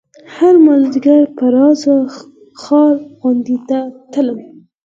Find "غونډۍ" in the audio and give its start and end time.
3.19-3.57